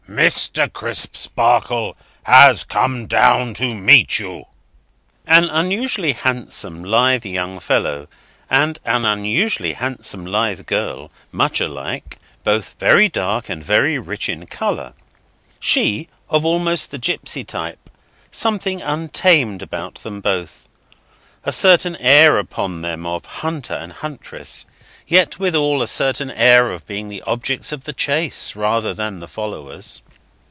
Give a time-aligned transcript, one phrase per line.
[0.09, 0.69] Mr.
[0.73, 4.43] Crisparkle has come down to meet you."
[5.25, 8.09] An unusually handsome lithe young fellow,
[8.49, 14.45] and an unusually handsome lithe girl; much alike; both very dark, and very rich in
[14.47, 14.91] colour;
[15.61, 17.89] she of almost the gipsy type;
[18.29, 20.67] something untamed about them both;
[21.45, 24.65] a certain air upon them of hunter and huntress;
[25.07, 29.27] yet withal a certain air of being the objects of the chase, rather than the
[29.27, 30.01] followers.